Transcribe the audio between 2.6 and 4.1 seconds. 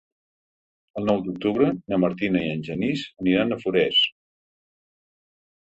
Genís aniran a Forès.